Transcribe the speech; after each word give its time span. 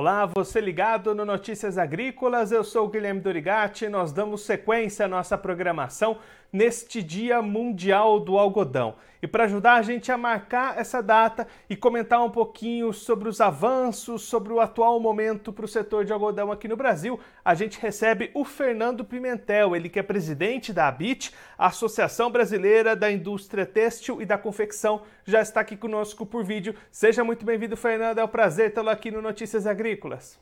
Olá, 0.00 0.26
você 0.26 0.60
ligado 0.60 1.12
no 1.12 1.24
Notícias 1.24 1.76
Agrícolas, 1.76 2.52
eu 2.52 2.62
sou 2.62 2.86
o 2.86 2.88
Guilherme 2.88 3.20
Dorigati. 3.20 3.88
Nós 3.88 4.12
damos 4.12 4.42
sequência 4.42 5.06
à 5.06 5.08
nossa 5.08 5.36
programação 5.36 6.18
neste 6.52 7.02
Dia 7.02 7.42
Mundial 7.42 8.20
do 8.20 8.38
Algodão. 8.38 8.96
E 9.20 9.26
para 9.26 9.44
ajudar 9.44 9.74
a 9.74 9.82
gente 9.82 10.12
a 10.12 10.16
marcar 10.16 10.78
essa 10.78 11.02
data 11.02 11.46
e 11.68 11.74
comentar 11.74 12.24
um 12.24 12.30
pouquinho 12.30 12.92
sobre 12.92 13.28
os 13.28 13.40
avanços, 13.40 14.22
sobre 14.22 14.52
o 14.52 14.60
atual 14.60 15.00
momento 15.00 15.52
para 15.52 15.64
o 15.64 15.68
setor 15.68 16.04
de 16.04 16.12
algodão 16.12 16.52
aqui 16.52 16.68
no 16.68 16.76
Brasil, 16.76 17.18
a 17.44 17.54
gente 17.54 17.80
recebe 17.80 18.30
o 18.32 18.44
Fernando 18.44 19.04
Pimentel, 19.04 19.74
ele 19.74 19.88
que 19.88 19.98
é 19.98 20.02
presidente 20.02 20.72
da 20.72 20.86
ABIT, 20.86 21.34
Associação 21.56 22.30
Brasileira 22.30 22.94
da 22.94 23.10
Indústria 23.10 23.66
Têxtil 23.66 24.22
e 24.22 24.24
da 24.24 24.38
Confecção, 24.38 25.02
já 25.24 25.40
está 25.40 25.60
aqui 25.60 25.76
conosco 25.76 26.24
por 26.24 26.44
vídeo. 26.44 26.74
Seja 26.90 27.24
muito 27.24 27.44
bem-vindo, 27.44 27.76
Fernando, 27.76 28.18
é 28.18 28.24
um 28.24 28.28
prazer 28.28 28.72
tê-lo 28.72 28.88
aqui 28.88 29.10
no 29.10 29.20
Notícias 29.20 29.66
Agrícolas. 29.66 30.38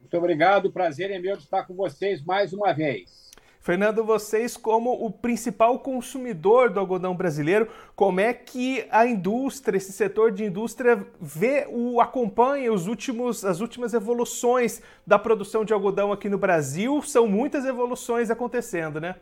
Muito 0.00 0.16
obrigado, 0.16 0.66
o 0.66 0.72
prazer 0.72 1.10
é 1.10 1.18
meu 1.18 1.36
estar 1.36 1.64
com 1.64 1.74
vocês 1.74 2.22
mais 2.22 2.52
uma 2.52 2.72
vez. 2.72 3.29
Fernando, 3.70 4.02
vocês 4.02 4.56
como 4.56 4.90
o 4.90 5.12
principal 5.12 5.78
consumidor 5.78 6.70
do 6.70 6.80
algodão 6.80 7.14
brasileiro, 7.14 7.68
como 7.94 8.18
é 8.18 8.34
que 8.34 8.84
a 8.90 9.06
indústria, 9.06 9.76
esse 9.76 9.92
setor 9.92 10.32
de 10.32 10.44
indústria 10.44 11.06
vê 11.20 11.68
o 11.70 12.00
acompanha 12.00 12.72
os 12.72 12.88
últimos 12.88 13.44
as 13.44 13.60
últimas 13.60 13.94
evoluções 13.94 14.82
da 15.06 15.20
produção 15.20 15.64
de 15.64 15.72
algodão 15.72 16.10
aqui 16.10 16.28
no 16.28 16.36
Brasil? 16.36 17.00
São 17.02 17.28
muitas 17.28 17.64
evoluções 17.64 18.28
acontecendo, 18.28 19.00
né? 19.00 19.14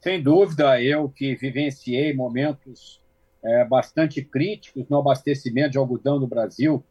Sem 0.00 0.22
dúvida, 0.22 0.80
eu 0.80 1.06
que 1.10 1.34
vivenciei 1.34 2.14
momentos 2.14 3.02
é, 3.44 3.66
bastante 3.66 4.22
críticos 4.24 4.88
no 4.88 4.96
abastecimento 4.96 5.72
de 5.72 5.76
algodão 5.76 6.18
no 6.18 6.26
Brasil, 6.26 6.82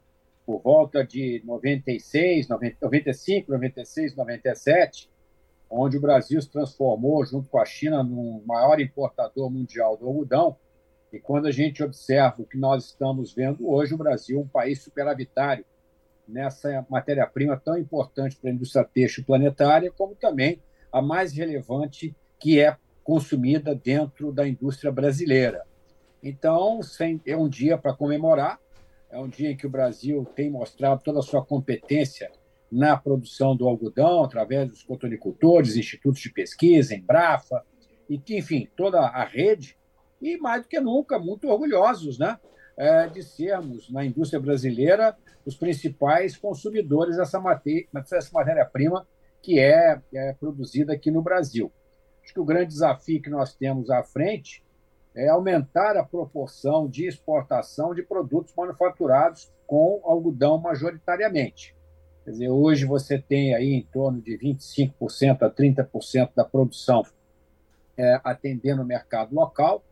por 0.46 0.62
volta 0.62 1.04
de 1.04 1.42
96, 1.44 2.46
90, 2.46 2.76
95, 2.80 3.50
96, 3.50 4.14
97, 4.14 5.12
onde 5.76 5.96
o 5.96 6.00
Brasil 6.00 6.40
se 6.40 6.48
transformou, 6.48 7.24
junto 7.26 7.48
com 7.48 7.58
a 7.58 7.64
China, 7.64 8.02
no 8.02 8.42
maior 8.46 8.80
importador 8.80 9.50
mundial 9.50 9.96
do 9.96 10.06
algodão. 10.06 10.56
E 11.12 11.18
quando 11.18 11.46
a 11.46 11.50
gente 11.50 11.82
observa 11.82 12.42
o 12.42 12.46
que 12.46 12.56
nós 12.56 12.86
estamos 12.86 13.32
vendo 13.32 13.68
hoje, 13.68 13.94
o 13.94 13.98
Brasil 13.98 14.38
é 14.38 14.42
um 14.42 14.48
país 14.48 14.82
superavitário 14.82 15.64
nessa 16.26 16.86
matéria-prima 16.88 17.56
tão 17.56 17.76
importante 17.76 18.36
para 18.36 18.50
a 18.50 18.52
indústria 18.52 18.84
têxtil 18.84 19.24
planetária, 19.24 19.90
como 19.90 20.14
também 20.14 20.62
a 20.92 21.02
mais 21.02 21.32
relevante 21.32 22.14
que 22.38 22.60
é 22.60 22.76
consumida 23.02 23.74
dentro 23.74 24.32
da 24.32 24.46
indústria 24.46 24.90
brasileira. 24.90 25.64
Então, 26.22 26.80
é 27.26 27.36
um 27.36 27.48
dia 27.48 27.76
para 27.76 27.92
comemorar, 27.92 28.58
é 29.10 29.18
um 29.18 29.28
dia 29.28 29.50
em 29.50 29.56
que 29.56 29.66
o 29.66 29.70
Brasil 29.70 30.24
tem 30.34 30.50
mostrado 30.50 31.02
toda 31.02 31.18
a 31.18 31.22
sua 31.22 31.44
competência 31.44 32.30
na 32.74 32.96
produção 32.96 33.56
do 33.56 33.68
algodão, 33.68 34.24
através 34.24 34.68
dos 34.68 34.82
cotonicultores, 34.82 35.76
institutos 35.76 36.20
de 36.20 36.28
pesquisa, 36.30 36.92
Embrafa, 36.92 37.64
e, 38.10 38.20
enfim, 38.30 38.68
toda 38.76 38.98
a 38.98 39.24
rede, 39.24 39.78
e 40.20 40.36
mais 40.38 40.62
do 40.62 40.68
que 40.68 40.80
nunca, 40.80 41.16
muito 41.16 41.46
orgulhosos 41.48 42.18
né, 42.18 42.36
é, 42.76 43.06
de 43.06 43.22
sermos, 43.22 43.88
na 43.92 44.04
indústria 44.04 44.40
brasileira, 44.40 45.16
os 45.46 45.54
principais 45.54 46.36
consumidores 46.36 47.16
dessa 47.16 47.40
matéria-prima 47.40 49.06
que 49.40 49.60
é, 49.60 50.00
é 50.12 50.32
produzida 50.32 50.94
aqui 50.94 51.12
no 51.12 51.22
Brasil. 51.22 51.70
Acho 52.24 52.34
que 52.34 52.40
o 52.40 52.44
grande 52.44 52.68
desafio 52.68 53.22
que 53.22 53.30
nós 53.30 53.54
temos 53.54 53.88
à 53.88 54.02
frente 54.02 54.64
é 55.14 55.28
aumentar 55.28 55.96
a 55.96 56.02
proporção 56.02 56.88
de 56.88 57.06
exportação 57.06 57.94
de 57.94 58.02
produtos 58.02 58.52
manufaturados 58.56 59.52
com 59.64 60.00
algodão 60.02 60.58
majoritariamente. 60.58 61.76
Quer 62.24 62.30
dizer, 62.30 62.48
hoje 62.48 62.86
você 62.86 63.18
tem 63.18 63.54
aí 63.54 63.74
em 63.74 63.82
torno 63.82 64.20
de 64.20 64.38
25% 64.38 65.42
a 65.42 65.50
30% 65.50 66.30
da 66.34 66.44
produção 66.44 67.02
é, 67.98 68.18
atendendo 68.24 68.82
o 68.82 68.86
mercado 68.86 69.34
local 69.34 69.84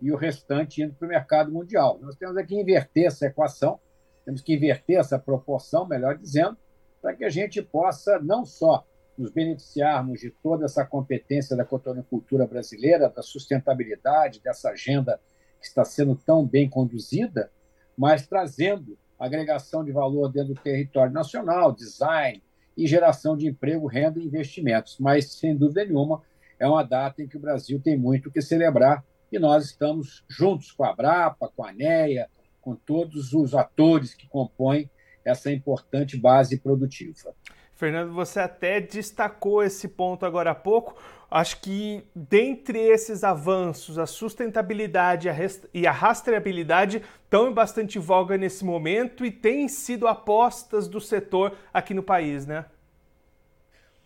e 0.00 0.12
o 0.12 0.16
restante 0.16 0.82
indo 0.82 0.94
para 0.94 1.06
o 1.06 1.08
mercado 1.08 1.50
mundial. 1.50 1.98
Nós 2.00 2.14
temos 2.14 2.36
aqui 2.36 2.54
que 2.54 2.60
inverter 2.60 3.06
essa 3.06 3.26
equação, 3.26 3.80
temos 4.24 4.40
que 4.40 4.54
inverter 4.54 4.98
essa 4.98 5.18
proporção, 5.18 5.86
melhor 5.86 6.16
dizendo, 6.16 6.56
para 7.00 7.14
que 7.14 7.24
a 7.24 7.28
gente 7.28 7.60
possa 7.60 8.18
não 8.20 8.44
só 8.44 8.86
nos 9.18 9.32
beneficiarmos 9.32 10.20
de 10.20 10.30
toda 10.30 10.64
essa 10.64 10.84
competência 10.84 11.56
da 11.56 11.64
cotonicultura 11.64 12.46
brasileira, 12.46 13.10
da 13.10 13.22
sustentabilidade, 13.22 14.40
dessa 14.40 14.70
agenda 14.70 15.20
que 15.60 15.66
está 15.66 15.84
sendo 15.84 16.14
tão 16.14 16.46
bem 16.46 16.70
conduzida, 16.70 17.50
mas 17.96 18.26
trazendo 18.26 18.96
agregação 19.24 19.84
de 19.84 19.92
valor 19.92 20.28
dentro 20.30 20.54
do 20.54 20.60
território 20.60 21.12
nacional, 21.12 21.72
design 21.72 22.42
e 22.76 22.86
geração 22.86 23.36
de 23.36 23.46
emprego, 23.46 23.86
renda 23.86 24.18
e 24.18 24.24
investimentos. 24.24 24.98
Mas, 24.98 25.32
sem 25.34 25.56
dúvida 25.56 25.84
nenhuma, 25.84 26.22
é 26.58 26.66
uma 26.66 26.82
data 26.82 27.22
em 27.22 27.28
que 27.28 27.36
o 27.36 27.40
Brasil 27.40 27.80
tem 27.80 27.96
muito 27.96 28.30
que 28.30 28.42
celebrar 28.42 29.04
e 29.30 29.38
nós 29.38 29.66
estamos 29.66 30.24
juntos 30.28 30.72
com 30.72 30.84
a 30.84 30.94
Brapa, 30.94 31.50
com 31.54 31.64
a 31.64 31.70
ANEA, 31.70 32.28
com 32.60 32.74
todos 32.74 33.32
os 33.32 33.54
atores 33.54 34.14
que 34.14 34.28
compõem 34.28 34.90
essa 35.24 35.50
importante 35.50 36.16
base 36.16 36.58
produtiva. 36.58 37.34
Fernando, 37.74 38.12
você 38.12 38.40
até 38.40 38.80
destacou 38.80 39.62
esse 39.62 39.88
ponto 39.88 40.24
agora 40.24 40.50
há 40.52 40.54
pouco. 40.54 40.96
Acho 41.30 41.60
que 41.62 42.06
dentre 42.14 42.78
esses 42.78 43.24
avanços, 43.24 43.98
a 43.98 44.06
sustentabilidade 44.06 45.28
e 45.72 45.86
a 45.86 45.90
rastreabilidade 45.90 47.02
estão 47.24 47.48
em 47.48 47.52
bastante 47.54 47.98
voga 47.98 48.36
nesse 48.36 48.64
momento 48.64 49.24
e 49.24 49.30
têm 49.30 49.66
sido 49.66 50.06
apostas 50.06 50.86
do 50.86 51.00
setor 51.00 51.56
aqui 51.72 51.94
no 51.94 52.02
país, 52.02 52.46
né? 52.46 52.66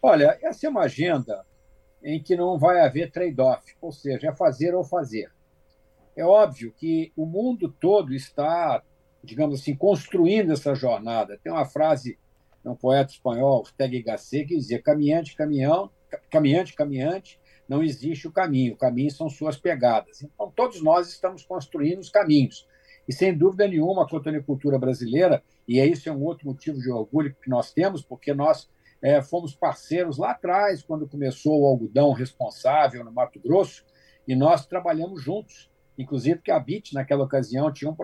Olha, 0.01 0.39
essa 0.41 0.67
é 0.67 0.71
uma 0.71 0.83
agenda 0.83 1.45
em 2.03 2.23
que 2.23 2.37
não 2.37 2.57
vai 2.57 2.81
haver 2.81 3.11
trade-off, 3.11 3.75
ou 3.81 3.91
seja, 3.91 4.29
é 4.29 4.33
fazer 4.33 4.73
ou 4.75 4.85
fazer. 4.85 5.33
É 6.15 6.25
óbvio 6.25 6.73
que 6.73 7.13
o 7.17 7.27
mundo 7.27 7.69
todo 7.69 8.15
está, 8.15 8.81
digamos 9.25 9.61
assim, 9.61 9.75
construindo 9.75 10.53
essa 10.53 10.75
jornada. 10.77 11.39
Tem 11.43 11.53
uma 11.53 11.67
frase 11.67 12.17
de 12.67 12.73
um 12.73 12.75
poeta 12.75 13.13
espanhol, 13.13 13.61
Ortega 13.61 13.97
y 13.97 14.03
Gasset, 14.03 14.45
que 14.45 14.57
dizia: 14.57 14.83
caminhante, 14.83 15.37
caminhão, 15.37 15.89
caminhante, 16.29 16.75
caminhante, 16.75 17.41
não 17.69 17.81
existe 17.83 18.27
o 18.27 18.33
caminho, 18.33 18.75
o 18.75 18.77
caminho 18.77 19.11
são 19.11 19.31
suas 19.31 19.57
pegadas. 19.57 20.23
Então, 20.23 20.53
todos 20.55 20.83
nós 20.83 21.09
estamos 21.09 21.45
construindo 21.45 22.01
os 22.01 22.11
caminhos. 22.11 22.67
E, 23.09 23.13
sem 23.13 23.37
dúvida 23.37 23.69
nenhuma, 23.69 24.03
a 24.03 24.09
cotonicultura 24.09 24.79
brasileira, 24.81 25.43
e 25.67 25.81
isso 25.81 26.09
é 26.09 26.13
um 26.13 26.25
outro 26.25 26.49
motivo 26.49 26.81
de 26.81 26.91
orgulho 26.91 27.37
que 27.41 27.49
nós 27.49 27.73
temos, 27.73 28.03
porque 28.03 28.35
nós 28.35 28.69
é, 29.01 29.23
fomos 29.23 29.55
parceiros 29.55 30.19
lá 30.19 30.33
atrás, 30.33 30.83
quando 30.83 31.09
começou 31.09 31.63
o 31.63 31.67
algodão 31.67 32.13
responsável 32.13 33.05
no 33.05 33.13
Mato 33.13 33.39
Grosso, 33.39 33.85
e 34.27 34.35
nós 34.35 34.67
trabalhamos 34.67 35.23
juntos. 35.23 35.71
Inclusive, 35.97 36.43
que 36.43 36.51
a 36.51 36.59
BIT, 36.59 36.95
naquela 36.95 37.23
ocasião, 37.23 37.73
tinha 37.73 37.89
um, 37.89 37.97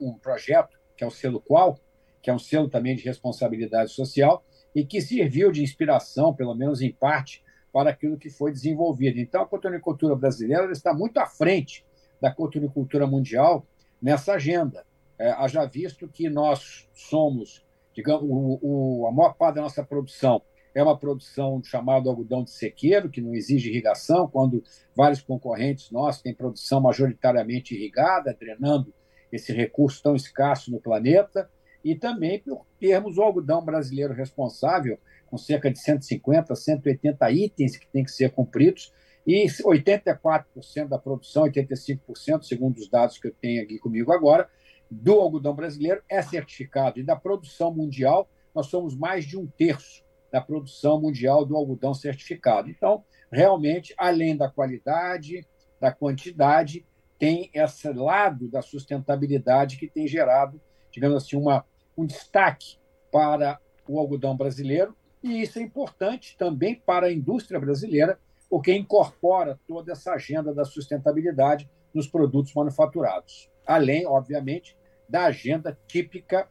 um 0.00 0.14
projeto, 0.14 0.76
que 0.96 1.04
é 1.04 1.06
o 1.06 1.10
selo 1.10 1.40
Qual, 1.40 1.78
que 2.22 2.30
é 2.30 2.34
um 2.34 2.38
selo 2.38 2.68
também 2.68 2.96
de 2.96 3.04
responsabilidade 3.04 3.92
social, 3.92 4.44
e 4.74 4.84
que 4.84 5.00
serviu 5.00 5.50
de 5.50 5.62
inspiração, 5.62 6.34
pelo 6.34 6.54
menos 6.54 6.80
em 6.80 6.92
parte, 6.92 7.42
para 7.72 7.90
aquilo 7.90 8.18
que 8.18 8.30
foi 8.30 8.52
desenvolvido. 8.52 9.18
Então, 9.18 9.42
a 9.42 9.46
cotonicultura 9.46 10.14
brasileira 10.14 10.70
está 10.72 10.92
muito 10.94 11.18
à 11.18 11.26
frente 11.26 11.84
da 12.20 12.32
cotonicultura 12.32 13.06
mundial 13.06 13.66
nessa 14.00 14.34
agenda. 14.34 14.84
É, 15.18 15.30
haja 15.30 15.64
visto 15.64 16.08
que 16.08 16.28
nós 16.28 16.88
somos, 16.94 17.64
digamos, 17.94 18.24
o, 18.24 18.58
o, 18.62 19.06
a 19.06 19.12
maior 19.12 19.34
parte 19.34 19.56
da 19.56 19.62
nossa 19.62 19.82
produção 19.84 20.42
é 20.74 20.82
uma 20.82 20.96
produção 20.96 21.62
chamada 21.64 22.08
algodão 22.08 22.44
de 22.44 22.50
sequeiro, 22.50 23.10
que 23.10 23.20
não 23.20 23.34
exige 23.34 23.68
irrigação, 23.68 24.28
quando 24.28 24.62
vários 24.94 25.20
concorrentes 25.20 25.90
nossos 25.90 26.22
têm 26.22 26.34
produção 26.34 26.80
majoritariamente 26.80 27.74
irrigada, 27.74 28.36
drenando 28.38 28.94
esse 29.32 29.52
recurso 29.52 30.02
tão 30.02 30.14
escasso 30.14 30.70
no 30.70 30.80
planeta, 30.80 31.50
e 31.84 31.94
também 31.94 32.38
por 32.38 32.66
termos 32.78 33.18
o 33.18 33.22
algodão 33.22 33.64
brasileiro 33.64 34.14
responsável 34.14 34.98
com 35.26 35.36
cerca 35.36 35.70
de 35.70 35.78
150, 35.78 36.54
180 36.54 37.30
itens 37.30 37.76
que 37.76 37.86
têm 37.86 38.04
que 38.04 38.10
ser 38.10 38.30
cumpridos, 38.30 38.92
e 39.26 39.46
84% 39.46 40.88
da 40.88 40.98
produção, 40.98 41.44
85%, 41.44 42.42
segundo 42.44 42.78
os 42.78 42.88
dados 42.88 43.18
que 43.18 43.28
eu 43.28 43.34
tenho 43.34 43.62
aqui 43.62 43.78
comigo 43.78 44.10
agora, 44.10 44.48
do 44.90 45.20
algodão 45.20 45.54
brasileiro 45.54 46.02
é 46.08 46.22
certificado. 46.22 46.98
E 46.98 47.02
da 47.02 47.14
produção 47.14 47.74
mundial, 47.74 48.26
nós 48.54 48.68
somos 48.68 48.96
mais 48.96 49.26
de 49.26 49.36
um 49.36 49.46
terço 49.46 50.02
da 50.32 50.40
produção 50.40 50.98
mundial 50.98 51.44
do 51.44 51.56
algodão 51.56 51.92
certificado. 51.92 52.70
Então, 52.70 53.04
realmente, 53.30 53.94
além 53.98 54.34
da 54.34 54.48
qualidade, 54.48 55.46
da 55.78 55.92
quantidade, 55.92 56.86
tem 57.18 57.50
esse 57.52 57.92
lado 57.92 58.48
da 58.48 58.62
sustentabilidade 58.62 59.76
que 59.76 59.88
tem 59.88 60.08
gerado, 60.08 60.58
digamos 60.98 61.22
assim, 61.22 61.36
uma, 61.36 61.64
um 61.96 62.04
destaque 62.04 62.76
para 63.10 63.60
o 63.88 64.00
algodão 64.00 64.36
brasileiro 64.36 64.96
e 65.22 65.42
isso 65.42 65.58
é 65.58 65.62
importante 65.62 66.36
também 66.36 66.74
para 66.74 67.06
a 67.06 67.12
indústria 67.12 67.60
brasileira, 67.60 68.18
porque 68.50 68.74
incorpora 68.74 69.58
toda 69.66 69.92
essa 69.92 70.12
agenda 70.12 70.52
da 70.52 70.64
sustentabilidade 70.64 71.70
nos 71.94 72.08
produtos 72.08 72.52
manufaturados. 72.52 73.48
Além, 73.64 74.06
obviamente, 74.06 74.76
da 75.08 75.26
agenda 75.26 75.78
típica 75.86 76.48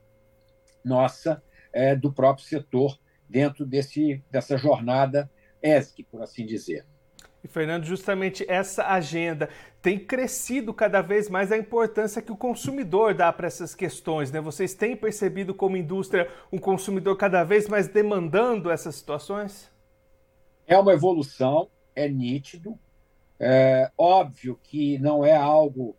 nossa 0.83 1.43
é, 1.73 1.95
do 1.95 2.11
próprio 2.11 2.45
setor 2.45 2.97
dentro 3.27 3.65
desse, 3.65 4.23
dessa 4.31 4.57
jornada 4.57 5.29
ESG, 5.61 6.03
por 6.03 6.21
assim 6.21 6.45
dizer. 6.45 6.85
Fernando, 7.47 7.85
justamente 7.85 8.45
essa 8.47 8.87
agenda 8.87 9.49
tem 9.81 9.97
crescido 9.97 10.73
cada 10.73 11.01
vez 11.01 11.29
mais 11.29 11.51
a 11.51 11.57
importância 11.57 12.21
que 12.21 12.31
o 12.31 12.37
consumidor 12.37 13.13
dá 13.13 13.31
para 13.31 13.47
essas 13.47 13.73
questões. 13.73 14.31
Né? 14.31 14.41
Vocês 14.41 14.73
têm 14.73 14.95
percebido 14.95 15.53
como 15.53 15.77
indústria 15.77 16.29
um 16.51 16.57
consumidor 16.57 17.15
cada 17.17 17.43
vez 17.43 17.67
mais 17.67 17.87
demandando 17.87 18.69
essas 18.69 18.95
situações? 18.95 19.71
É 20.65 20.77
uma 20.77 20.93
evolução, 20.93 21.69
é 21.95 22.07
nítido. 22.09 22.77
É 23.39 23.91
óbvio 23.97 24.59
que 24.61 24.97
não 24.99 25.23
é 25.23 25.35
algo 25.35 25.95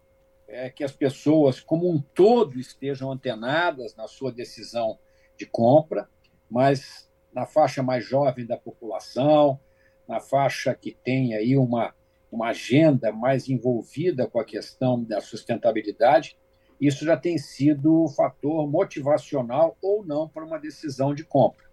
é, 0.49 0.71
que 0.71 0.83
as 0.83 0.93
pessoas, 0.93 1.61
como 1.61 1.91
um 1.91 2.01
todo, 2.01 2.59
estejam 2.59 3.13
antenadas 3.13 3.95
na 3.95 4.09
sua 4.09 4.33
decisão 4.33 4.99
de 5.37 5.47
compra, 5.47 6.09
mas 6.51 7.09
na 7.33 7.47
faixa 7.47 7.83
mais 7.83 8.05
jovem 8.05 8.45
da 8.47 8.57
população, 8.57 9.61
na 10.09 10.21
faixa 10.21 10.75
que 10.75 10.97
tem 11.05 11.35
aí 11.35 11.57
uma, 11.57 11.95
uma 12.33 12.49
agenda 12.49 13.13
mais 13.13 13.49
envolvida 13.49 14.27
com 14.27 14.41
a 14.41 14.45
questão 14.45 15.05
da 15.05 15.21
sustentabilidade, 15.21 16.37
isso 16.81 17.05
já 17.05 17.17
tem 17.17 17.37
sido 17.37 18.05
um 18.05 18.09
fator 18.09 18.69
motivacional 18.69 19.77
ou 19.83 20.05
não 20.05 20.29
para 20.29 20.45
uma 20.45 20.59
decisão 20.59 21.15
de 21.15 21.25
compra. 21.25 21.67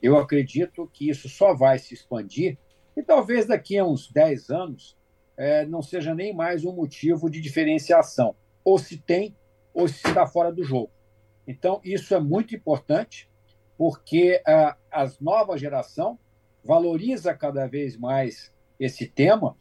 Eu 0.00 0.16
acredito 0.16 0.88
que 0.92 1.08
isso 1.08 1.28
só 1.28 1.54
vai 1.54 1.78
se 1.78 1.94
expandir 1.94 2.58
e 2.96 3.02
talvez 3.02 3.46
daqui 3.46 3.78
a 3.78 3.84
uns 3.84 4.10
10 4.10 4.50
anos 4.50 4.96
é, 5.36 5.66
não 5.66 5.82
seja 5.82 6.14
nem 6.14 6.34
mais 6.34 6.64
um 6.64 6.72
motivo 6.72 7.30
de 7.30 7.40
diferenciação. 7.40 8.34
Ou 8.64 8.78
se 8.78 8.98
tem, 8.98 9.36
ou 9.74 9.88
se 9.88 10.06
está 10.06 10.26
fora 10.26 10.52
do 10.52 10.62
jogo. 10.62 10.90
Então, 11.46 11.80
isso 11.82 12.14
é 12.14 12.20
muito 12.20 12.54
importante, 12.54 13.28
porque 13.76 14.40
a, 14.46 14.76
a 14.90 15.10
nova 15.20 15.56
geração 15.56 16.18
valoriza 16.64 17.34
cada 17.34 17.66
vez 17.66 17.96
mais 17.96 18.52
esse 18.78 19.06
tema 19.06 19.56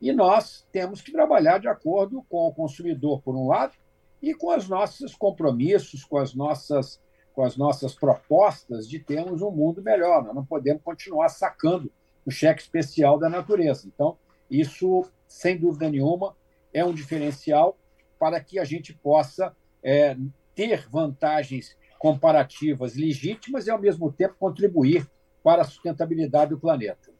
e 0.00 0.12
nós 0.12 0.66
temos 0.70 1.00
que 1.00 1.12
trabalhar 1.12 1.58
de 1.58 1.68
acordo 1.68 2.22
com 2.28 2.46
o 2.46 2.52
consumidor, 2.52 3.22
por 3.22 3.34
um 3.34 3.48
lado, 3.48 3.74
e 4.22 4.34
com 4.34 4.54
os 4.54 4.68
nossos 4.68 5.14
compromissos, 5.14 6.04
com 6.04 6.18
as 6.18 6.34
nossas, 6.34 7.00
com 7.34 7.42
as 7.42 7.56
nossas 7.56 7.94
propostas 7.94 8.88
de 8.88 8.98
termos 8.98 9.40
um 9.40 9.50
mundo 9.50 9.82
melhor. 9.82 10.24
Nós 10.24 10.34
não 10.34 10.44
podemos 10.44 10.82
continuar 10.82 11.28
sacando 11.28 11.90
o 12.24 12.30
cheque 12.30 12.60
especial 12.60 13.18
da 13.18 13.28
natureza. 13.28 13.86
Então, 13.86 14.18
isso, 14.50 15.04
sem 15.26 15.56
dúvida 15.56 15.88
nenhuma, 15.88 16.36
é 16.72 16.84
um 16.84 16.92
diferencial 16.92 17.78
para 18.18 18.40
que 18.40 18.58
a 18.58 18.64
gente 18.64 18.92
possa 18.92 19.54
é, 19.82 20.16
ter 20.54 20.88
vantagens 20.88 21.76
comparativas 21.98 22.96
legítimas 22.96 23.66
e, 23.66 23.70
ao 23.70 23.80
mesmo 23.80 24.12
tempo, 24.12 24.34
contribuir 24.38 25.08
para 25.46 25.62
a 25.62 25.64
sustentabilidade 25.64 26.50
do 26.50 26.58
planeta. 26.58 27.14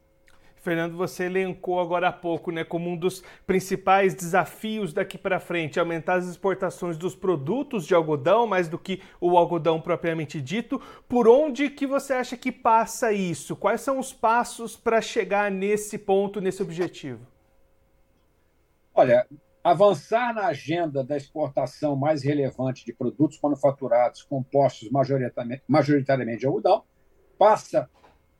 Fernando, 0.57 0.97
você 0.97 1.27
elencou 1.27 1.79
agora 1.79 2.09
há 2.09 2.13
pouco, 2.13 2.51
né, 2.51 2.65
como 2.65 2.91
um 2.91 2.97
dos 2.97 3.23
principais 3.47 4.17
desafios 4.17 4.93
daqui 4.93 5.17
para 5.17 5.39
frente, 5.39 5.79
aumentar 5.79 6.15
as 6.15 6.27
exportações 6.27 6.99
dos 6.99 7.15
produtos 7.15 7.87
de 7.87 7.95
algodão, 7.95 8.45
mais 8.45 8.69
do 8.69 8.81
que 8.81 9.01
o 9.21 9.39
algodão 9.39 9.81
propriamente 9.81 10.41
dito. 10.41 10.83
Por 11.09 11.29
onde 11.29 11.71
que 11.71 11.87
você 11.87 12.15
acha 12.15 12.37
que 12.37 12.51
passa 12.51 13.13
isso? 13.13 13.55
Quais 13.55 13.81
são 13.81 13.97
os 13.97 14.13
passos 14.13 14.75
para 14.75 15.01
chegar 15.01 15.49
nesse 15.49 15.97
ponto, 15.97 16.41
nesse 16.41 16.61
objetivo? 16.61 17.25
Olha, 18.93 19.25
avançar 19.63 20.35
na 20.35 20.47
agenda 20.47 21.05
da 21.05 21.17
exportação 21.17 21.95
mais 21.95 22.25
relevante 22.25 22.85
de 22.85 22.93
produtos 22.93 23.39
manufaturados 23.41 24.25
compostos 24.25 24.91
majoritariamente, 24.91 25.63
majoritariamente 25.69 26.41
de 26.41 26.47
algodão 26.47 26.83
passa 27.39 27.89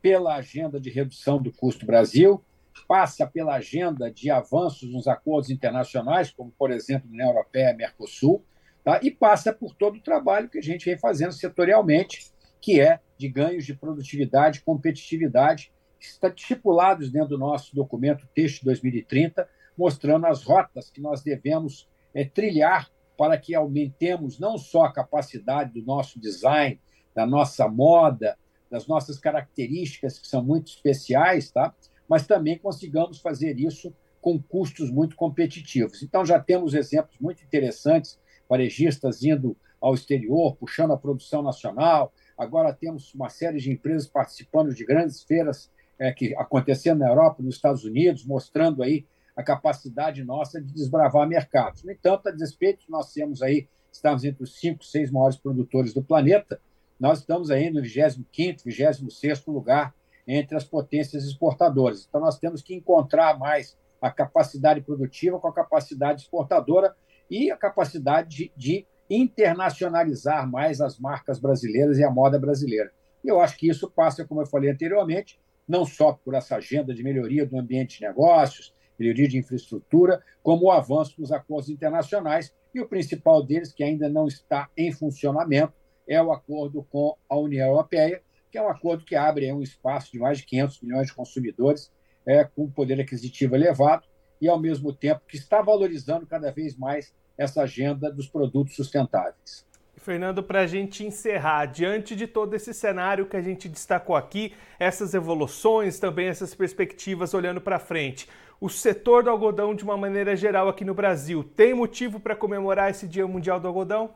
pela 0.07 0.37
agenda 0.37 0.79
de 0.79 0.89
redução 0.89 1.43
do 1.43 1.51
custo 1.51 1.85
Brasil, 1.85 2.41
passa 2.87 3.27
pela 3.27 3.57
agenda 3.57 4.09
de 4.09 4.31
avanços 4.31 4.89
nos 4.93 5.09
acordos 5.09 5.51
internacionais, 5.51 6.31
como, 6.31 6.53
por 6.57 6.71
exemplo, 6.71 7.11
União 7.11 7.27
Europeia 7.27 7.73
e 7.73 7.77
Mercosul, 7.77 8.45
tá? 8.85 9.01
e 9.03 9.11
passa 9.11 9.53
por 9.53 9.75
todo 9.75 9.97
o 9.97 10.01
trabalho 10.01 10.49
que 10.49 10.59
a 10.59 10.63
gente 10.63 10.85
vem 10.85 10.97
fazendo 10.97 11.33
setorialmente, 11.33 12.31
que 12.61 12.81
é 12.81 13.01
de 13.19 13.29
ganhos 13.29 13.67
de 13.67 13.75
produtividade 13.75 14.61
e 14.61 14.63
competitividade, 14.63 15.73
estipulados 15.99 17.11
dentro 17.11 17.31
do 17.31 17.39
nosso 17.39 17.75
documento 17.75 18.29
Texto 18.33 18.65
2030, 18.65 19.49
mostrando 19.77 20.27
as 20.27 20.45
rotas 20.45 20.89
que 20.89 21.01
nós 21.01 21.21
devemos 21.21 21.89
é, 22.15 22.25
trilhar 22.25 22.89
para 23.19 23.37
que 23.37 23.57
aumentemos 23.57 24.39
não 24.39 24.57
só 24.57 24.85
a 24.85 24.93
capacidade 24.93 25.73
do 25.73 25.85
nosso 25.85 26.21
design, 26.21 26.81
da 27.13 27.27
nossa 27.27 27.67
moda, 27.67 28.39
das 28.77 28.87
nossas 28.87 29.19
características, 29.19 30.19
que 30.19 30.29
são 30.29 30.45
muito 30.45 30.69
especiais, 30.69 31.51
tá? 31.51 31.75
mas 32.07 32.27
também 32.27 32.59
consigamos 32.59 33.19
fazer 33.21 33.59
isso 33.59 33.93
com 34.21 34.39
custos 34.39 34.91
muito 34.91 35.17
competitivos. 35.17 36.03
Então, 36.03 36.27
já 36.27 36.39
temos 36.39 36.75
exemplos 36.75 37.19
muito 37.19 37.43
interessantes, 37.43 38.19
varejistas 38.47 39.23
indo 39.23 39.57
ao 39.81 39.95
exterior, 39.95 40.57
puxando 40.57 40.93
a 40.93 40.97
produção 40.97 41.43
nacional. 41.43 42.13
Agora 42.37 42.71
temos 42.71 43.15
uma 43.15 43.31
série 43.31 43.59
de 43.59 43.73
empresas 43.73 44.07
participando 44.07 44.75
de 44.75 44.85
grandes 44.85 45.23
feiras 45.23 45.71
é, 45.99 46.13
que 46.13 46.37
acontecendo 46.37 46.99
na 46.99 47.09
Europa, 47.09 47.43
nos 47.43 47.55
Estados 47.55 47.83
Unidos, 47.83 48.27
mostrando 48.27 48.83
aí 48.83 49.07
a 49.35 49.43
capacidade 49.43 50.23
nossa 50.23 50.61
de 50.61 50.71
desbravar 50.71 51.27
mercados. 51.27 51.83
No 51.83 51.93
entanto, 51.93 52.29
a 52.29 52.31
despeito 52.31 52.85
nós 52.91 53.11
temos 53.11 53.41
aí, 53.41 53.69
estamos 53.91 54.23
entre 54.23 54.45
os 54.45 54.59
cinco, 54.59 54.85
seis 54.85 55.11
maiores 55.11 55.39
produtores 55.39 55.95
do 55.95 56.03
planeta, 56.03 56.61
nós 56.99 57.21
estamos 57.21 57.51
aí 57.51 57.71
no 57.71 57.83
25º, 57.83 58.65
26º 58.65 59.53
lugar 59.53 59.95
entre 60.27 60.57
as 60.57 60.65
potências 60.65 61.25
exportadoras. 61.25 62.07
Então, 62.09 62.21
nós 62.21 62.39
temos 62.39 62.63
que 62.63 62.75
encontrar 62.75 63.39
mais 63.39 63.77
a 64.01 64.11
capacidade 64.11 64.81
produtiva 64.81 65.39
com 65.39 65.49
a 65.49 65.53
capacidade 65.53 66.23
exportadora 66.23 66.95
e 67.31 67.51
a 67.51 67.57
capacidade 67.57 68.29
de, 68.29 68.53
de 68.57 68.87
internacionalizar 69.09 70.51
mais 70.51 70.81
as 70.81 70.99
marcas 70.99 71.39
brasileiras 71.39 71.99
e 71.99 72.05
a 72.05 72.11
moda 72.11 72.39
brasileira. 72.39 72.91
E 73.23 73.29
eu 73.29 73.41
acho 73.41 73.57
que 73.57 73.69
isso 73.69 73.91
passa, 73.91 74.25
como 74.25 74.43
eu 74.43 74.47
falei 74.47 74.71
anteriormente, 74.71 75.41
não 75.67 75.85
só 75.85 76.13
por 76.13 76.35
essa 76.35 76.57
agenda 76.57 76.95
de 76.95 77.03
melhoria 77.03 77.47
do 77.47 77.59
ambiente 77.59 77.99
de 77.99 78.07
negócios, 78.07 78.75
melhoria 78.99 79.29
de 79.29 79.39
infraestrutura, 79.39 80.23
como 80.43 80.67
o 80.67 80.71
avanço 80.71 81.17
dos 81.21 81.33
acordos 81.33 81.69
internacionais, 81.69 82.55
e 82.75 82.81
o 82.81 82.89
principal 82.89 83.43
deles, 83.43 83.73
que 83.73 83.83
ainda 83.83 84.09
não 84.09 84.27
está 84.27 84.69
em 84.77 84.93
funcionamento, 84.93 85.73
é 86.07 86.23
o 86.23 86.33
acordo 86.33 86.83
com 86.91 87.17
a 87.29 87.37
União 87.37 87.69
Europeia, 87.69 88.23
que 88.51 88.59
é 88.59 88.63
um 88.63 88.69
acordo 88.69 89.05
que 89.05 89.17
abre 89.17 89.53
um 89.53 89.63
espaço 89.63 90.13
de 90.13 90.19
mais 90.19 90.39
de 90.39 90.47
500 90.47 90.81
milhões 90.83 91.07
de 91.09 91.15
consumidores 91.15 91.93
é, 92.27 92.45
com 92.45 92.71
poder 92.71 93.01
aquisitivo 93.01 93.55
elevado 93.55 94.07
e, 94.41 94.49
ao 94.49 94.59
mesmo 94.59 94.93
tempo, 94.93 95.23
que 95.27 95.37
está 95.37 95.63
valorizando 95.63 96.27
cada 96.27 96.51
vez 96.51 96.77
mais 96.77 97.15
essa 97.39 97.63
agenda 97.63 98.11
dos 98.11 98.29
produtos 98.29 98.75
sustentáveis. 98.75 99.67
Fernando, 99.97 100.43
para 100.43 100.61
a 100.61 100.67
gente 100.67 101.05
encerrar, 101.05 101.67
diante 101.67 102.15
de 102.15 102.27
todo 102.27 102.55
esse 102.55 102.73
cenário 102.73 103.27
que 103.27 103.37
a 103.37 103.43
gente 103.43 103.69
destacou 103.69 104.15
aqui, 104.15 104.53
essas 104.79 105.15
evoluções, 105.15 105.99
também 105.99 106.29
essas 106.29 106.55
perspectivas 106.55 107.35
olhando 107.35 107.61
para 107.61 107.79
frente, 107.79 108.29
o 108.61 108.69
setor 108.69 109.25
do 109.25 109.31
algodão, 109.31 109.75
de 109.75 109.85
uma 109.85 109.97
maneira 109.97 110.37
geral 110.37 110.69
aqui 110.69 110.85
no 110.85 110.95
Brasil, 110.95 111.43
tem 111.43 111.75
motivo 111.75 112.21
para 112.21 112.37
comemorar 112.37 112.91
esse 112.91 113.07
Dia 113.07 113.27
Mundial 113.27 113.59
do 113.59 113.69
Algodão? 113.69 114.15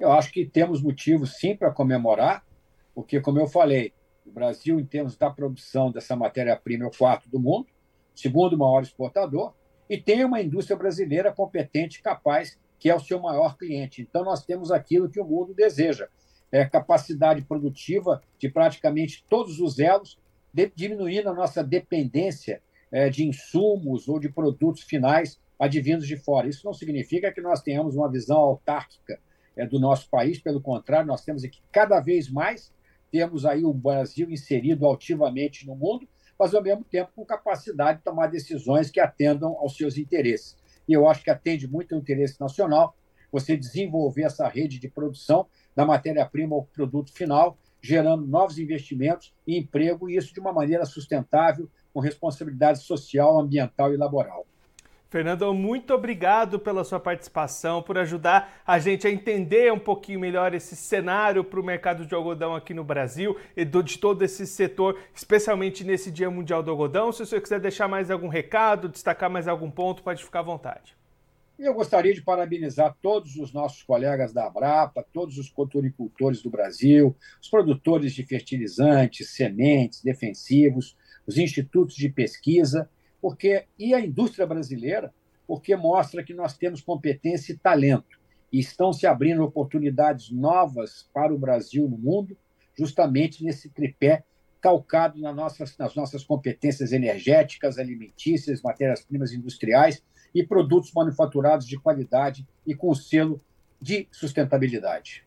Eu 0.00 0.12
acho 0.12 0.32
que 0.32 0.46
temos 0.46 0.82
motivos 0.82 1.36
sim 1.36 1.54
para 1.54 1.70
comemorar, 1.70 2.42
porque, 2.94 3.20
como 3.20 3.38
eu 3.38 3.46
falei, 3.46 3.92
o 4.24 4.30
Brasil, 4.30 4.80
em 4.80 4.84
termos 4.86 5.14
da 5.14 5.28
produção 5.28 5.92
dessa 5.92 6.16
matéria-prima, 6.16 6.84
é 6.84 6.88
o 6.88 6.90
quarto 6.90 7.28
do 7.28 7.38
mundo, 7.38 7.66
segundo 8.14 8.56
maior 8.56 8.82
exportador, 8.82 9.52
e 9.90 9.98
tem 9.98 10.24
uma 10.24 10.40
indústria 10.40 10.74
brasileira 10.74 11.30
competente, 11.30 12.00
capaz, 12.00 12.58
que 12.78 12.88
é 12.88 12.96
o 12.96 13.00
seu 13.00 13.20
maior 13.20 13.58
cliente. 13.58 14.00
Então, 14.00 14.24
nós 14.24 14.42
temos 14.42 14.72
aquilo 14.72 15.10
que 15.10 15.20
o 15.20 15.24
mundo 15.24 15.52
deseja: 15.52 16.08
é 16.50 16.64
capacidade 16.64 17.42
produtiva 17.42 18.22
de 18.38 18.48
praticamente 18.48 19.22
todos 19.28 19.60
os 19.60 19.78
elos, 19.78 20.18
de, 20.50 20.72
diminuindo 20.74 21.28
a 21.28 21.34
nossa 21.34 21.62
dependência 21.62 22.62
é, 22.90 23.10
de 23.10 23.26
insumos 23.26 24.08
ou 24.08 24.18
de 24.18 24.30
produtos 24.30 24.82
finais 24.82 25.38
advindos 25.58 26.06
de 26.06 26.16
fora. 26.16 26.48
Isso 26.48 26.64
não 26.64 26.72
significa 26.72 27.30
que 27.30 27.42
nós 27.42 27.60
tenhamos 27.60 27.94
uma 27.94 28.10
visão 28.10 28.38
autárquica 28.38 29.20
é, 29.60 29.66
do 29.66 29.78
nosso 29.78 30.08
país, 30.08 30.40
pelo 30.40 30.60
contrário, 30.60 31.06
nós 31.06 31.22
temos 31.22 31.44
aqui 31.44 31.60
cada 31.70 32.00
vez 32.00 32.30
mais, 32.30 32.72
temos 33.10 33.44
aí 33.44 33.64
o 33.64 33.72
Brasil 33.72 34.30
inserido 34.30 34.86
altivamente 34.86 35.66
no 35.66 35.74
mundo, 35.74 36.08
mas 36.38 36.54
ao 36.54 36.62
mesmo 36.62 36.84
tempo 36.84 37.12
com 37.14 37.24
capacidade 37.24 37.98
de 37.98 38.04
tomar 38.04 38.28
decisões 38.28 38.90
que 38.90 38.98
atendam 38.98 39.56
aos 39.58 39.76
seus 39.76 39.98
interesses. 39.98 40.56
E 40.88 40.92
eu 40.92 41.06
acho 41.06 41.22
que 41.22 41.30
atende 41.30 41.68
muito 41.68 41.94
ao 41.94 42.00
interesse 42.00 42.40
nacional 42.40 42.96
você 43.30 43.56
desenvolver 43.56 44.22
essa 44.22 44.48
rede 44.48 44.78
de 44.78 44.88
produção 44.88 45.46
da 45.76 45.84
matéria-prima 45.84 46.56
ao 46.56 46.64
produto 46.64 47.12
final, 47.12 47.58
gerando 47.80 48.26
novos 48.26 48.58
investimentos 48.58 49.32
e 49.46 49.58
emprego, 49.58 50.08
e 50.08 50.16
isso 50.16 50.32
de 50.32 50.40
uma 50.40 50.52
maneira 50.52 50.84
sustentável, 50.84 51.68
com 51.92 52.00
responsabilidade 52.00 52.80
social, 52.80 53.38
ambiental 53.38 53.92
e 53.92 53.96
laboral. 53.96 54.46
Fernando, 55.10 55.52
muito 55.52 55.92
obrigado 55.92 56.56
pela 56.56 56.84
sua 56.84 57.00
participação, 57.00 57.82
por 57.82 57.98
ajudar 57.98 58.62
a 58.64 58.78
gente 58.78 59.08
a 59.08 59.10
entender 59.10 59.72
um 59.72 59.78
pouquinho 59.78 60.20
melhor 60.20 60.54
esse 60.54 60.76
cenário 60.76 61.42
para 61.42 61.58
o 61.58 61.64
mercado 61.64 62.06
de 62.06 62.14
algodão 62.14 62.54
aqui 62.54 62.72
no 62.72 62.84
Brasil 62.84 63.36
e 63.56 63.64
de 63.64 63.98
todo 63.98 64.22
esse 64.22 64.46
setor, 64.46 64.96
especialmente 65.12 65.82
nesse 65.82 66.12
Dia 66.12 66.30
Mundial 66.30 66.62
do 66.62 66.70
Algodão. 66.70 67.10
Se 67.10 67.24
o 67.24 67.26
senhor 67.26 67.40
quiser 67.42 67.58
deixar 67.58 67.88
mais 67.88 68.08
algum 68.08 68.28
recado, 68.28 68.88
destacar 68.88 69.28
mais 69.28 69.48
algum 69.48 69.68
ponto, 69.68 70.00
pode 70.00 70.22
ficar 70.22 70.38
à 70.38 70.44
vontade. 70.44 70.96
Eu 71.58 71.74
gostaria 71.74 72.14
de 72.14 72.22
parabenizar 72.22 72.96
todos 73.02 73.34
os 73.34 73.52
nossos 73.52 73.82
colegas 73.82 74.32
da 74.32 74.46
Abrapa, 74.46 75.04
todos 75.12 75.38
os 75.38 75.50
coturicultores 75.50 76.40
do 76.40 76.50
Brasil, 76.50 77.16
os 77.42 77.50
produtores 77.50 78.14
de 78.14 78.24
fertilizantes, 78.24 79.34
sementes, 79.34 80.04
defensivos, 80.04 80.96
os 81.26 81.36
institutos 81.36 81.96
de 81.96 82.08
pesquisa 82.08 82.88
porque 83.20 83.66
e 83.78 83.94
a 83.94 84.00
indústria 84.00 84.46
brasileira, 84.46 85.12
porque 85.46 85.74
mostra 85.76 86.22
que 86.22 86.34
nós 86.34 86.56
temos 86.56 86.80
competência 86.80 87.52
e 87.52 87.58
talento 87.58 88.18
e 88.52 88.58
estão 88.58 88.92
se 88.92 89.06
abrindo 89.06 89.42
oportunidades 89.42 90.30
novas 90.30 91.08
para 91.12 91.34
o 91.34 91.38
Brasil 91.38 91.88
no 91.88 91.98
mundo, 91.98 92.36
justamente 92.76 93.44
nesse 93.44 93.68
tripé 93.68 94.24
calcado 94.60 95.18
nas 95.20 95.34
nossas, 95.34 95.76
nas 95.78 95.94
nossas 95.94 96.22
competências 96.22 96.92
energéticas, 96.92 97.78
alimentícias, 97.78 98.62
matérias-primas 98.62 99.32
industriais 99.32 100.02
e 100.34 100.44
produtos 100.44 100.92
manufaturados 100.92 101.66
de 101.66 101.78
qualidade 101.78 102.46
e 102.66 102.74
com 102.74 102.94
selo 102.94 103.40
de 103.80 104.06
sustentabilidade. 104.10 105.24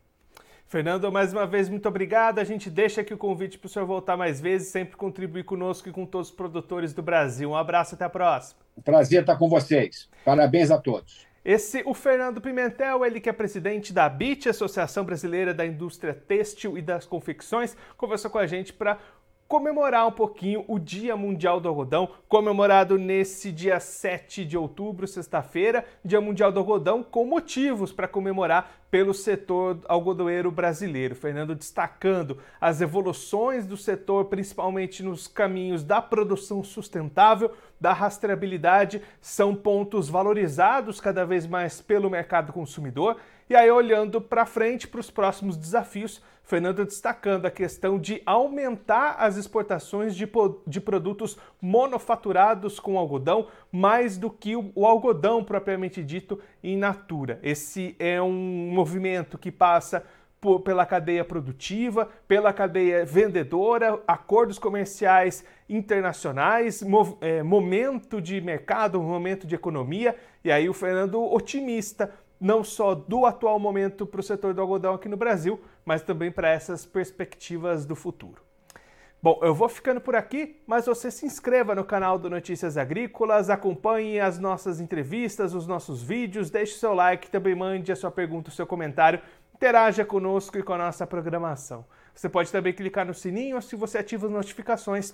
Fernando, 0.73 1.11
mais 1.11 1.31
uma 1.31 1.45
vez, 1.45 1.69
muito 1.69 1.87
obrigado. 1.87 2.39
A 2.39 2.43
gente 2.43 2.67
deixa 2.67 3.01
aqui 3.01 3.13
o 3.13 3.17
convite 3.17 3.59
para 3.59 3.67
o 3.67 3.69
senhor 3.69 3.85
voltar 3.85 4.17
mais 4.17 4.41
vezes, 4.41 4.69
sempre 4.69 4.97
contribuir 4.97 5.43
conosco 5.43 5.87
e 5.87 5.91
com 5.91 6.03
todos 6.03 6.29
os 6.29 6.35
produtores 6.35 6.95
do 6.95 7.03
Brasil. 7.03 7.51
Um 7.51 7.55
abraço, 7.55 7.93
até 7.93 8.05
a 8.05 8.09
próxima. 8.09 8.59
Prazer 8.83 9.21
estar 9.21 9.37
com 9.37 9.47
vocês. 9.47 10.09
Parabéns 10.25 10.71
a 10.71 10.79
todos. 10.79 11.27
Esse, 11.45 11.83
o 11.85 11.93
Fernando 11.93 12.41
Pimentel, 12.41 13.05
ele 13.05 13.21
que 13.21 13.29
é 13.29 13.33
presidente 13.33 13.93
da 13.93 14.09
BIT, 14.09 14.49
Associação 14.49 15.05
Brasileira 15.05 15.53
da 15.53 15.63
Indústria 15.63 16.11
Têxtil 16.11 16.75
e 16.75 16.81
das 16.81 17.05
Confecções, 17.05 17.77
conversou 17.95 18.31
com 18.31 18.39
a 18.39 18.47
gente 18.47 18.73
para 18.73 18.97
comemorar 19.53 20.07
um 20.07 20.11
pouquinho 20.11 20.65
o 20.67 20.79
Dia 20.79 21.15
Mundial 21.15 21.59
do 21.59 21.69
Algodão, 21.69 22.09
comemorado 22.27 22.97
nesse 22.97 23.51
dia 23.51 23.79
7 23.79 24.43
de 24.45 24.57
outubro, 24.57 25.07
sexta-feira, 25.07 25.85
Dia 26.03 26.19
Mundial 26.19 26.51
do 26.51 26.57
Algodão, 26.57 27.03
com 27.03 27.23
motivos 27.23 27.91
para 27.91 28.07
comemorar 28.07 28.83
pelo 28.89 29.13
setor 29.13 29.77
algodoeiro 29.87 30.49
brasileiro. 30.49 31.13
Fernando 31.13 31.53
destacando 31.53 32.39
as 32.59 32.81
evoluções 32.81 33.67
do 33.67 33.77
setor, 33.77 34.25
principalmente 34.25 35.03
nos 35.03 35.27
caminhos 35.27 35.83
da 35.83 36.01
produção 36.01 36.63
sustentável, 36.63 37.51
da 37.79 37.93
rastreabilidade, 37.93 39.03
são 39.21 39.53
pontos 39.53 40.09
valorizados 40.09 40.99
cada 40.99 41.27
vez 41.27 41.45
mais 41.45 41.79
pelo 41.79 42.09
mercado 42.09 42.51
consumidor. 42.51 43.17
E 43.47 43.55
aí, 43.55 43.69
olhando 43.69 44.19
para 44.19 44.47
frente, 44.47 44.87
para 44.87 44.99
os 44.99 45.11
próximos 45.11 45.57
desafios, 45.57 46.23
Fernando 46.43 46.83
destacando 46.83 47.45
a 47.45 47.51
questão 47.51 47.97
de 47.97 48.21
aumentar 48.25 49.15
as 49.17 49.37
exportações 49.37 50.15
de, 50.15 50.29
de 50.67 50.81
produtos 50.81 51.37
monofaturados 51.61 52.79
com 52.79 52.97
algodão, 52.97 53.47
mais 53.71 54.17
do 54.17 54.29
que 54.29 54.55
o, 54.55 54.71
o 54.75 54.85
algodão 54.85 55.43
propriamente 55.43 56.03
dito 56.03 56.39
in 56.61 56.77
natura. 56.77 57.39
Esse 57.41 57.95
é 57.97 58.21
um 58.21 58.69
movimento 58.71 59.37
que 59.37 59.51
passa 59.51 60.05
por, 60.43 60.59
pela 60.59 60.85
cadeia 60.85 61.23
produtiva, 61.23 62.09
pela 62.27 62.51
cadeia 62.51 63.05
vendedora, 63.05 63.97
acordos 64.05 64.59
comerciais 64.59 65.45
internacionais, 65.69 66.83
mov, 66.83 67.15
é, 67.21 67.41
momento 67.41 68.21
de 68.21 68.41
mercado, 68.41 69.01
momento 69.01 69.47
de 69.47 69.55
economia, 69.55 70.13
e 70.43 70.51
aí 70.51 70.67
o 70.67 70.73
Fernando 70.73 71.23
otimista 71.23 72.13
não 72.43 72.61
só 72.61 72.93
do 72.93 73.25
atual 73.25 73.57
momento 73.57 74.05
para 74.05 74.19
o 74.19 74.23
setor 74.23 74.53
do 74.53 74.59
algodão 74.59 74.93
aqui 74.93 75.07
no 75.07 75.15
Brasil, 75.15 75.61
mas 75.85 76.01
também 76.01 76.29
para 76.29 76.49
essas 76.49 76.85
perspectivas 76.85 77.85
do 77.85 77.95
futuro. 77.95 78.41
Bom, 79.21 79.39
eu 79.41 79.55
vou 79.55 79.69
ficando 79.69 80.01
por 80.01 80.13
aqui, 80.13 80.61
mas 80.67 80.85
você 80.85 81.09
se 81.09 81.25
inscreva 81.25 81.73
no 81.73 81.85
canal 81.85 82.19
do 82.19 82.29
Notícias 82.29 82.75
Agrícolas, 82.75 83.49
acompanhe 83.49 84.19
as 84.19 84.37
nossas 84.37 84.81
entrevistas, 84.81 85.53
os 85.53 85.65
nossos 85.65 86.03
vídeos, 86.03 86.49
deixe 86.49 86.73
seu 86.73 86.93
like, 86.93 87.31
também 87.31 87.55
mande 87.55 87.93
a 87.93 87.95
sua 87.95 88.11
pergunta, 88.11 88.49
o 88.49 88.53
seu 88.53 88.67
comentário, 88.67 89.21
interaja 89.55 90.03
conosco 90.03 90.57
e 90.57 90.63
com 90.63 90.73
a 90.73 90.77
nossa 90.77 91.07
programação. 91.07 91.85
Você 92.13 92.27
pode 92.27 92.51
também 92.51 92.73
clicar 92.73 93.05
no 93.05 93.13
sininho 93.13 93.61
se 93.61 93.77
você 93.77 93.99
ativa 93.99 94.27
as 94.27 94.33
notificações 94.33 95.13